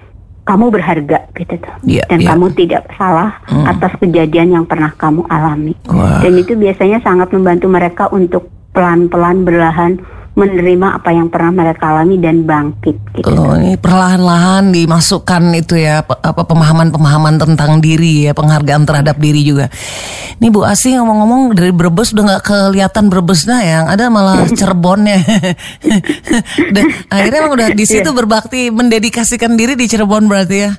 kamu 0.49 0.73
berharga 0.73 1.29
gitu 1.37 1.55
tuh 1.61 1.75
yeah, 1.85 2.09
dan 2.09 2.25
yeah. 2.25 2.33
kamu 2.33 2.49
tidak 2.57 2.89
salah 2.97 3.37
mm. 3.45 3.69
atas 3.69 3.93
kejadian 4.01 4.49
yang 4.57 4.65
pernah 4.65 4.89
kamu 4.97 5.29
alami 5.29 5.77
wow. 5.85 6.25
dan 6.25 6.33
itu 6.41 6.57
biasanya 6.57 7.05
sangat 7.05 7.29
membantu 7.37 7.69
mereka 7.69 8.09
untuk 8.09 8.49
pelan-pelan 8.73 9.45
berlahan 9.45 10.01
menerima 10.39 11.03
apa 11.03 11.11
yang 11.11 11.27
pernah 11.27 11.51
mereka 11.51 11.91
alami 11.91 12.15
dan 12.23 12.47
bangkit 12.47 12.97
gitu. 13.19 13.27
Oh, 13.27 13.59
ini 13.59 13.75
perlahan-lahan 13.75 14.71
dimasukkan 14.71 15.43
itu 15.59 15.83
ya 15.83 16.07
apa 16.07 16.43
pemahaman-pemahaman 16.47 17.43
tentang 17.43 17.83
diri 17.83 18.31
ya, 18.31 18.33
penghargaan 18.39 18.87
terhadap 18.87 19.19
diri 19.19 19.43
juga. 19.43 19.67
Ini 20.39 20.55
Bu 20.55 20.63
Asih 20.63 21.03
ngomong-ngomong 21.03 21.59
dari 21.59 21.75
Brebes 21.75 22.15
udah 22.15 22.25
nggak 22.31 22.43
kelihatan 22.47 23.11
Brebesnya 23.11 23.59
yang 23.67 23.85
ada 23.91 24.07
malah 24.07 24.47
Cirebonnya. 24.59 25.19
akhirnya 27.15 27.39
emang 27.43 27.55
udah 27.59 27.69
di 27.75 27.83
situ 27.83 28.07
yeah. 28.07 28.15
berbakti 28.15 28.71
mendedikasikan 28.71 29.59
diri 29.59 29.75
di 29.75 29.91
Cirebon 29.91 30.31
berarti 30.31 30.57
ya. 30.63 30.71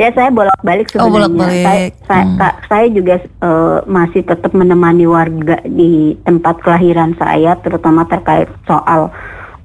Ya 0.00 0.08
saya 0.16 0.32
bolak-balik 0.32 0.88
oh, 0.88 0.92
sebenarnya. 0.96 1.04
Oh, 1.04 1.12
bolak-balik. 1.12 1.60
Saya, 1.60 1.84
saya, 2.08 2.24
hmm. 2.24 2.36
kak, 2.40 2.54
saya 2.72 2.86
juga 2.88 3.14
uh, 3.44 3.78
masih 3.84 4.22
tetap 4.24 4.52
menemani 4.56 5.04
warga 5.04 5.60
di 5.68 6.16
tempat 6.24 6.56
kelahiran 6.64 7.12
saya, 7.20 7.60
terutama 7.60 8.08
terkait 8.08 8.48
soal 8.64 9.12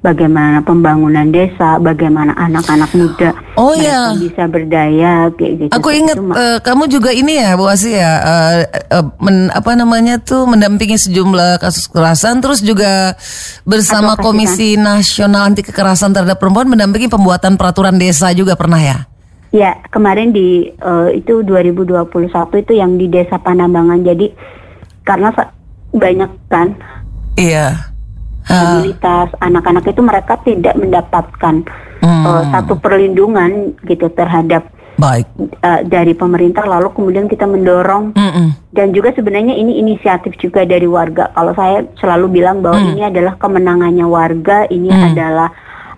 bagaimana 0.04 0.62
pembangunan 0.62 1.26
desa, 1.32 1.82
bagaimana 1.82 2.30
anak-anak 2.38 2.90
muda 2.94 3.34
oh, 3.58 3.74
iya. 3.74 4.14
bisa 4.14 4.46
berdaya 4.46 5.32
kayak 5.34 5.52
gitu. 5.66 5.70
Aku 5.74 5.88
ingat 5.90 6.14
uh, 6.14 6.58
kamu 6.62 6.86
juga 6.86 7.10
ini 7.10 7.42
ya 7.42 7.58
Bu 7.58 7.66
Asi 7.66 7.96
ya 7.96 8.12
uh, 8.22 8.54
uh, 8.92 9.04
men, 9.18 9.50
apa 9.50 9.74
namanya 9.74 10.22
tuh 10.22 10.46
mendampingi 10.46 10.94
sejumlah 10.94 11.58
kasus 11.58 11.90
kekerasan 11.90 12.38
terus 12.38 12.62
juga 12.62 13.18
bersama 13.66 14.14
Komisi 14.14 14.78
Nasional 14.78 15.50
Anti 15.50 15.66
Kekerasan 15.66 16.14
Terhadap 16.14 16.38
Perempuan 16.38 16.70
mendampingi 16.70 17.10
pembuatan 17.10 17.58
peraturan 17.58 17.98
desa 17.98 18.30
juga 18.30 18.54
pernah 18.54 18.78
ya? 18.78 19.15
Ya, 19.54 19.78
kemarin 19.88 20.34
di 20.34 20.74
uh, 20.82 21.08
itu 21.14 21.46
2021 21.46 22.06
itu 22.62 22.72
yang 22.74 22.98
di 22.98 23.06
Desa 23.06 23.38
Panambangan. 23.38 24.02
Jadi 24.02 24.32
karena 25.06 25.30
banyak 25.94 26.30
kan 26.50 26.74
Iya. 27.36 27.92
Disabilitas 28.46 29.28
anak-anak 29.42 29.84
itu 29.90 30.00
mereka 30.06 30.38
tidak 30.46 30.74
mendapatkan 30.78 31.66
hmm. 32.00 32.24
uh, 32.24 32.42
satu 32.54 32.78
perlindungan 32.78 33.74
gitu 33.84 34.06
terhadap 34.14 34.70
Baik. 34.96 35.28
Uh, 35.36 35.84
dari 35.84 36.16
pemerintah 36.16 36.64
lalu 36.64 36.88
kemudian 36.96 37.28
kita 37.28 37.44
mendorong 37.44 38.16
mm 38.16 38.30
-mm. 38.32 38.48
dan 38.72 38.96
juga 38.96 39.12
sebenarnya 39.12 39.52
ini 39.52 39.76
inisiatif 39.76 40.32
juga 40.40 40.64
dari 40.64 40.88
warga. 40.88 41.28
Kalau 41.36 41.52
saya 41.52 41.84
selalu 42.00 42.40
bilang 42.40 42.64
bahwa 42.64 42.80
mm. 42.80 42.88
ini 42.96 43.02
adalah 43.04 43.36
kemenangannya 43.36 44.06
warga, 44.08 44.64
ini 44.72 44.88
mm. 44.88 45.04
adalah 45.12 45.52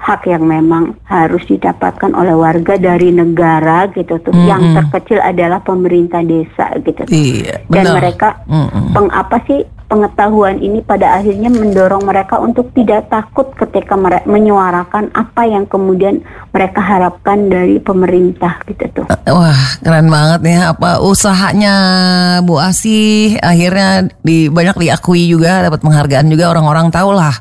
hak 0.08 0.24
yang 0.24 0.48
memang 0.48 0.96
harus 1.04 1.44
didapatkan 1.44 2.16
oleh 2.16 2.32
warga 2.32 2.80
dari 2.80 3.12
negara 3.12 3.92
gitu 3.92 4.16
tuh. 4.24 4.32
Mm 4.32 4.40
-hmm. 4.40 4.48
Yang 4.48 4.62
terkecil 4.80 5.18
adalah 5.20 5.60
pemerintah 5.60 6.24
desa 6.24 6.72
gitu. 6.80 7.04
Iya, 7.12 7.60
Dan 7.68 7.84
mereka 7.92 8.40
mm 8.48 8.66
-hmm. 8.72 8.86
peng 8.96 9.08
apa 9.12 9.36
sih 9.44 9.60
pengetahuan 9.88 10.60
ini 10.60 10.84
pada 10.84 11.16
akhirnya 11.16 11.48
mendorong 11.48 12.04
mereka 12.04 12.36
untuk 12.36 12.68
tidak 12.76 13.08
takut 13.08 13.48
ketika 13.56 13.96
mereka 13.96 14.28
menyuarakan 14.28 15.08
apa 15.16 15.48
yang 15.48 15.64
kemudian 15.64 16.20
mereka 16.52 16.84
harapkan 16.84 17.48
dari 17.48 17.80
pemerintah 17.80 18.60
gitu 18.68 18.84
tuh. 18.92 19.06
Eh, 19.08 19.32
wah, 19.32 19.56
keren 19.80 20.12
banget 20.12 20.44
nih 20.44 20.58
apa 20.60 21.00
usahanya 21.00 21.74
Bu 22.44 22.60
Asih 22.60 23.40
akhirnya 23.40 24.12
di 24.20 24.52
banyak 24.52 24.76
diakui 24.76 25.24
juga 25.24 25.64
dapat 25.64 25.80
penghargaan 25.80 26.28
juga 26.28 26.52
orang-orang 26.52 26.92
tahu 26.92 27.16
lah 27.16 27.32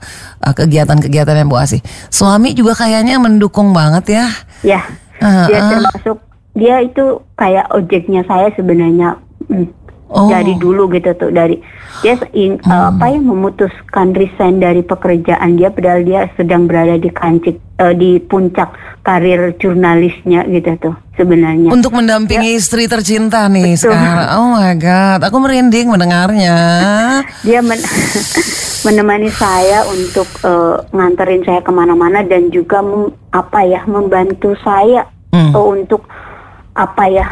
uh, 0.48 0.56
kegiatan-kegiatan 0.56 1.36
yang 1.36 1.52
Bu 1.52 1.60
Asih. 1.60 1.84
Suami 2.08 2.56
juga 2.56 2.80
kayaknya 2.80 3.20
mendukung 3.20 3.76
banget 3.76 4.24
ya. 4.24 4.26
Ya. 4.64 4.82
Uh, 5.20 5.52
dia 5.52 5.62
termasuk 5.68 6.18
dia 6.56 6.80
itu 6.80 7.20
kayak 7.36 7.68
ojeknya 7.76 8.24
saya 8.24 8.48
sebenarnya. 8.56 9.20
Hmm 9.52 9.68
oh. 10.10 10.30
dari 10.32 10.56
dulu 10.56 10.88
gitu 10.92 11.12
tuh 11.16 11.30
dari 11.32 11.60
dia 12.06 12.14
in, 12.38 12.62
hmm. 12.62 12.70
uh, 12.70 12.94
apa 12.94 13.06
ya 13.10 13.20
memutuskan 13.20 14.14
resign 14.14 14.62
dari 14.62 14.86
pekerjaan 14.86 15.58
dia 15.58 15.74
padahal 15.74 16.02
dia 16.06 16.30
sedang 16.38 16.70
berada 16.70 16.96
di 17.02 17.10
kancik 17.10 17.58
uh, 17.82 17.94
di 17.94 18.22
puncak 18.22 18.70
karir 19.02 19.56
jurnalisnya 19.58 20.46
gitu 20.46 20.72
tuh 20.78 20.96
sebenarnya 21.18 21.74
untuk 21.74 21.94
mendampingi 21.98 22.54
ya. 22.54 22.60
istri 22.62 22.86
tercinta 22.86 23.50
nih 23.50 23.74
Betul. 23.74 23.98
sekarang 23.98 24.30
oh 24.38 24.48
my 24.62 24.76
god 24.78 25.20
aku 25.26 25.38
merinding 25.42 25.90
mendengarnya 25.90 26.58
dia 27.48 27.60
men 27.66 27.82
menemani 28.86 29.30
saya 29.34 29.84
untuk 29.90 30.30
uh, 30.46 30.86
nganterin 30.94 31.42
saya 31.44 31.66
ke 31.66 31.72
mana-mana 31.74 32.22
dan 32.22 32.54
juga 32.54 32.80
mem, 32.86 33.10
apa 33.34 33.66
ya 33.66 33.82
membantu 33.90 34.54
saya 34.62 35.10
hmm. 35.34 35.52
uh, 35.58 35.66
untuk 35.66 36.06
apa 36.78 37.04
ya 37.10 37.26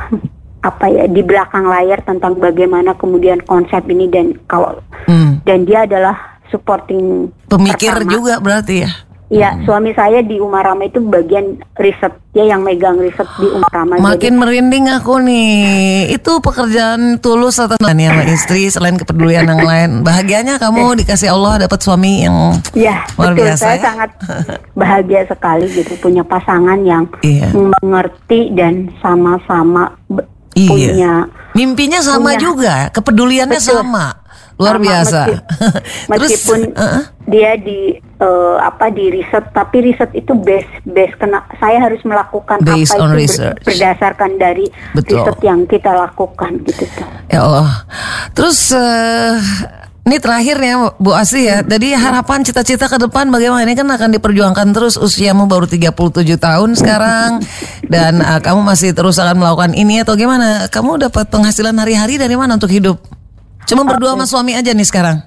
apa 0.65 0.89
ya 0.89 1.05
di 1.05 1.22
belakang 1.22 1.69
layar 1.69 2.01
tentang 2.01 2.41
bagaimana 2.41 2.98
kemudian 2.98 3.38
konsep 3.45 3.86
ini 3.86 4.10
dan 4.10 4.34
kalau 4.50 4.81
hmm. 5.05 5.45
dan 5.45 5.62
dia 5.69 5.86
adalah 5.86 6.41
supporting 6.50 7.29
pemikir 7.45 7.93
pertama. 7.93 8.10
juga 8.10 8.34
berarti 8.41 8.75
ya. 8.81 8.91
Iya, 9.25 9.57
hmm. 9.57 9.65
suami 9.65 9.89
saya 9.98 10.22
di 10.22 10.38
Umarama 10.38 10.86
itu 10.86 11.01
bagian 11.01 11.57
riset 11.81 12.13
dia 12.29 12.45
yang 12.45 12.62
megang 12.62 13.01
riset 13.01 13.25
di 13.41 13.50
Umarama. 13.50 13.98
Makin 13.98 14.38
jadi, 14.38 14.38
merinding 14.38 14.86
aku 14.93 15.17
nih. 15.17 16.13
Itu 16.13 16.45
pekerjaan 16.45 17.17
tulus 17.17 17.57
atau 17.57 17.74
nih 17.81 18.05
sama 18.05 18.24
istri 18.29 18.69
selain 18.69 19.01
kepedulian 19.01 19.50
yang 19.50 19.65
lain. 19.65 19.89
Bahagianya 20.05 20.62
kamu 20.62 20.93
ya. 20.93 20.98
dikasih 21.01 21.29
Allah 21.34 21.65
dapat 21.65 21.79
suami 21.81 22.22
yang 22.22 22.53
ya, 22.77 23.01
luar 23.17 23.34
betul. 23.34 23.50
biasa. 23.50 23.65
Saya 23.65 23.74
ya? 23.74 23.81
sangat 23.81 24.10
bahagia 24.77 25.22
sekali 25.25 25.65
gitu 25.74 25.93
punya 25.98 26.22
pasangan 26.22 26.79
yang 26.86 27.10
iya. 27.25 27.50
mengerti 27.81 28.53
dan 28.53 28.93
sama-sama 29.01 29.89
Iya. 30.55 30.71
Punya 30.71 31.13
mimpinya 31.55 32.00
sama 32.03 32.35
punya, 32.35 32.39
juga, 32.39 32.75
kepeduliannya 32.91 33.59
betul. 33.59 33.79
sama. 33.83 34.07
Luar 34.55 34.79
sama, 34.79 34.85
biasa. 34.88 35.19
Meskipun, 36.15 36.59
Terus, 36.71 36.79
uh, 36.79 37.03
dia 37.27 37.59
di 37.59 38.00
uh, 38.24 38.55
apa 38.63 38.88
di 38.88 39.12
riset, 39.12 39.51
tapi 39.51 39.83
riset 39.83 40.15
itu 40.15 40.31
base 40.31 40.71
base 40.88 41.12
kena 41.19 41.43
saya 41.59 41.83
harus 41.83 42.00
melakukan 42.07 42.63
Based 42.63 42.95
apa 42.95 43.19
itu 43.19 43.35
ber, 43.35 43.59
berdasarkan 43.67 44.31
dari 44.39 44.71
Betul. 44.95 45.27
riset 45.27 45.38
yang 45.43 45.67
kita 45.67 45.91
lakukan 45.91 46.63
gitu. 46.71 46.88
Ya 47.27 47.43
Allah. 47.43 47.83
Terus 48.31 48.71
uh, 48.71 49.35
ini 50.05 50.21
terakhir 50.21 50.62
ya 50.62 50.93
Bu 51.01 51.17
Asi 51.17 51.50
ya. 51.50 51.65
Jadi 51.65 51.97
harapan 51.97 52.45
cita-cita 52.45 52.85
ke 52.85 53.01
depan 53.01 53.25
bagaimana? 53.33 53.65
Ini 53.65 53.74
kan 53.74 53.89
akan 53.89 54.13
diperjuangkan 54.13 54.67
terus 54.69 55.01
usiamu 55.01 55.50
baru 55.50 55.65
37 55.65 55.97
tahun 56.38 56.69
sekarang 56.77 57.41
dan 57.93 58.21
uh, 58.21 58.38
kamu 58.38 58.62
masih 58.62 58.93
terus 58.93 59.17
akan 59.17 59.41
melakukan 59.41 59.74
ini 59.74 60.05
atau 60.05 60.13
gimana? 60.13 60.69
Kamu 60.69 61.01
dapat 61.01 61.33
penghasilan 61.33 61.74
hari-hari 61.81 62.21
dari 62.21 62.38
mana 62.38 62.53
untuk 62.53 62.69
hidup? 62.69 63.01
Cuma 63.65 63.81
berdua 63.81 64.13
sama 64.13 64.29
suami 64.29 64.53
aja 64.53 64.69
nih 64.77 64.85
sekarang. 64.85 65.25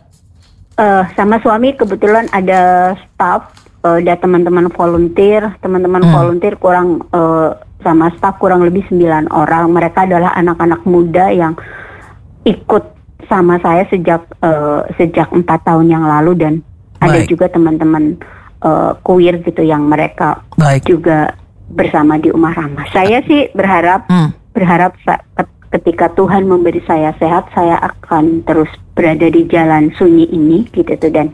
Uh, 0.78 1.02
sama 1.18 1.42
suami 1.42 1.75
kebetulan 1.75 2.30
ada 2.30 2.94
staff, 3.02 3.50
uh, 3.82 3.99
ada 3.99 4.14
teman-teman 4.14 4.70
volunteer, 4.70 5.58
teman-teman 5.58 6.06
hmm. 6.06 6.14
volunteer 6.14 6.54
kurang 6.54 7.02
uh, 7.11 7.50
sama 7.82 8.14
staff 8.14 8.38
kurang 8.38 8.62
lebih 8.62 8.87
9 8.87 9.26
orang. 9.35 9.75
Mereka 9.75 10.06
adalah 10.06 10.38
anak-anak 10.38 10.87
muda 10.87 11.35
yang 11.35 11.58
ikut 12.47 12.98
sama 13.28 13.61
saya 13.61 13.85
sejak 13.87 14.25
uh, 14.40 14.82
sejak 14.97 15.28
empat 15.30 15.62
tahun 15.62 15.88
yang 15.88 16.04
lalu 16.04 16.32
dan 16.35 16.54
Ada 16.99 17.23
Baik. 17.23 17.28
juga 17.30 17.47
teman-teman 17.47 18.18
uh, 18.66 18.90
queer 19.06 19.38
gitu 19.47 19.62
yang 19.62 19.87
mereka 19.87 20.42
Baik. 20.58 20.82
juga 20.82 21.30
bersama 21.70 22.18
di 22.18 22.32
Umar 22.35 22.58
Ramah. 22.58 22.90
Saya 22.90 23.23
sih 23.23 23.47
berharap 23.54 24.08
Hmm. 24.11 24.35
berharap 24.50 24.99
ketika 25.70 26.11
Tuhan 26.16 26.49
memberi 26.49 26.82
saya 26.82 27.14
sehat, 27.20 27.47
saya 27.54 27.78
akan 27.78 28.42
terus 28.42 28.66
berada 28.97 29.30
di 29.30 29.47
jalan 29.47 29.94
sunyi 29.94 30.26
ini 30.26 30.66
gitu 30.75 30.90
tuh 30.99 31.12
dan 31.12 31.30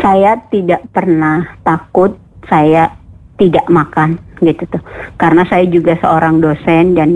saya 0.00 0.40
tidak 0.50 0.82
pernah 0.90 1.46
takut 1.62 2.18
saya 2.50 2.90
tidak 3.38 3.62
makan 3.70 4.18
gitu 4.42 4.66
tuh 4.66 4.82
karena 5.14 5.46
saya 5.46 5.62
juga 5.70 5.94
seorang 6.02 6.42
dosen 6.42 6.98
dan 6.98 7.10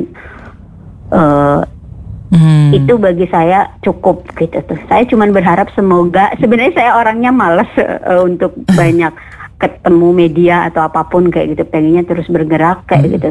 eh, 1.11 1.61
Hmm. 2.37 2.76
itu 2.76 3.00
bagi 3.00 3.25
saya 3.33 3.73
cukup 3.81 4.28
gitu 4.37 4.61
tuh. 4.69 4.76
Saya 4.93 5.09
cuman 5.09 5.33
berharap 5.33 5.73
semoga 5.73 6.37
sebenarnya 6.37 6.76
saya 6.76 6.90
orangnya 7.00 7.33
males 7.33 7.71
eh, 7.81 8.21
untuk 8.21 8.52
banyak 8.81 9.12
ketemu 9.57 10.09
media 10.12 10.69
atau 10.69 10.85
apa 10.85 11.09
pun 11.09 11.33
kayak 11.33 11.57
gitu. 11.57 11.64
Pengennya 11.64 12.05
terus 12.05 12.28
bergerak 12.28 12.85
kayak 12.85 13.05
gitu. 13.16 13.31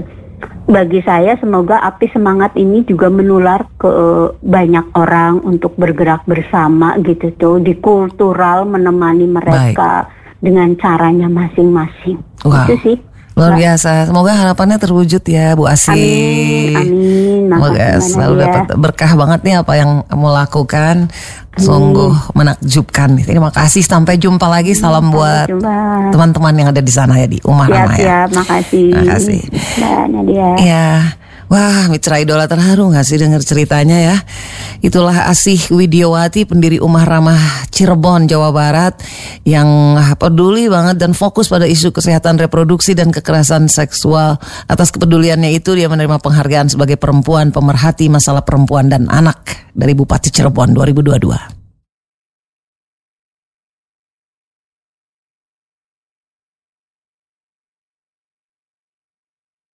Bagi 0.65 1.05
saya 1.05 1.37
semoga 1.37 1.77
api 1.85 2.09
semangat 2.09 2.57
ini 2.57 2.81
juga 2.81 3.13
menular 3.13 3.69
ke 3.77 3.93
banyak 4.41 4.97
orang 4.97 5.45
untuk 5.45 5.77
bergerak 5.77 6.25
bersama 6.25 6.97
gitu 7.05 7.29
tuh 7.37 7.61
di 7.61 7.77
kultural 7.77 8.65
menemani 8.65 9.29
mereka 9.29 10.09
dengan 10.41 10.73
caranya 10.81 11.29
masing-masing. 11.29 12.17
Wow. 12.41 12.65
Itu 12.65 12.75
sih. 12.81 12.97
Luar 13.35 13.51
Mbak. 13.51 13.59
biasa. 13.59 13.91
Semoga 14.07 14.31
harapannya 14.31 14.77
terwujud 14.79 15.19
ya 15.27 15.59
Bu 15.59 15.67
Asi. 15.67 15.91
Amin, 15.91 16.71
amin. 16.71 17.43
Semoga 17.51 17.87
selalu 17.99 18.33
Nadia. 18.39 18.45
dapat 18.47 18.75
berkah 18.79 19.11
banget 19.11 19.39
nih 19.43 19.55
apa 19.59 19.73
yang 19.75 19.91
kamu 20.07 20.27
lakukan. 20.31 20.95
Sungguh 21.55 22.11
menakjubkan. 22.31 23.15
Terima 23.23 23.51
kasih. 23.51 23.83
Sampai 23.83 24.19
jumpa 24.19 24.47
lagi. 24.47 24.71
Salam 24.71 25.11
buat 25.11 25.47
teman-teman 26.11 26.51
yang 26.55 26.67
ada 26.71 26.79
di 26.79 26.91
sana 26.91 27.19
ya 27.19 27.27
di 27.27 27.39
Umar 27.43 27.67
Siap, 27.67 27.75
ya. 27.75 27.95
siap. 27.95 28.27
Makasih. 28.35 28.87
Makasih. 28.91 29.41
Mbak 29.79 30.03
Nadia. 30.15 30.49
Ya, 30.59 30.87
wah 31.47 31.91
mitra 31.91 32.17
idola 32.19 32.47
terharu 32.47 32.89
gak 32.89 33.05
sih 33.05 33.19
dengar 33.21 33.39
ceritanya 33.39 33.97
ya 34.01 34.15
Itulah 34.79 35.27
Asih 35.27 35.59
Widiawati 35.71 36.47
pendiri 36.47 36.79
Umah 36.79 37.05
Ramah 37.05 37.67
Cirebon 37.71 38.27
Jawa 38.27 38.55
Barat 38.55 38.99
Yang 39.43 39.69
peduli 40.19 40.71
banget 40.71 40.99
dan 40.99 41.11
fokus 41.11 41.51
pada 41.51 41.67
isu 41.67 41.91
kesehatan 41.91 42.39
reproduksi 42.39 42.95
dan 42.95 43.11
kekerasan 43.11 43.67
seksual. 43.67 44.39
Atas 44.65 44.89
kepeduliannya 44.95 45.51
itu 45.55 45.75
dia 45.75 45.91
menerima 45.91 46.19
penghargaan 46.19 46.71
sebagai 46.71 46.95
perempuan 46.95 47.51
pemerhati 47.51 48.07
masalah 48.07 48.41
perempuan 48.41 48.87
dan 48.87 49.07
anak 49.11 49.69
Dari 49.75 49.91
Bupati 49.91 50.31
Cirebon 50.31 50.71
2022 50.71 51.64